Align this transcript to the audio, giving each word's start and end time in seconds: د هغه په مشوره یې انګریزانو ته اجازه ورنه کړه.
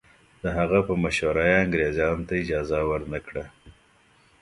د 0.43 0.45
هغه 0.57 0.79
په 0.87 0.93
مشوره 1.03 1.43
یې 1.49 1.57
انګریزانو 1.65 2.25
ته 2.27 2.33
اجازه 2.43 2.77
ورنه 2.89 3.19
کړه. 3.27 3.45